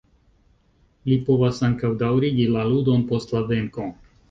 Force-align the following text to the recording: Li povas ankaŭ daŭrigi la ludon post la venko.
Li 1.09 1.17
povas 1.27 1.61
ankaŭ 1.69 1.93
daŭrigi 2.01 2.49
la 2.57 2.65
ludon 2.73 3.07
post 3.15 3.39
la 3.39 3.45
venko. 3.55 3.89